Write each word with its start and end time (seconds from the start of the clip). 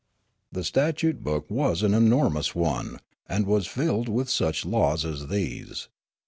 The 0.51 0.61
statnte 0.61 1.19
book 1.19 1.45
was 1.51 1.83
an 1.83 1.93
enormous 1.93 2.55
one, 2.55 3.01
and 3.29 3.45
was 3.45 3.67
filled 3.67 4.09
with 4.09 4.31
such 4.31 4.65
laws 4.65 5.05
as 5.05 5.27
these. 5.27 5.89